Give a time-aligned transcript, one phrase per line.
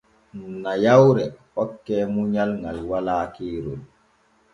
[0.61, 1.25] Nayawre
[1.55, 3.81] hokke munyal ŋal walaa keerol.